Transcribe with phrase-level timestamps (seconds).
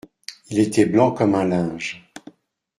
[0.49, 2.11] Il était blanc comme un linge.